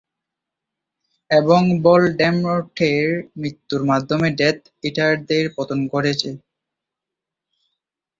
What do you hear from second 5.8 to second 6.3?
ঘটে।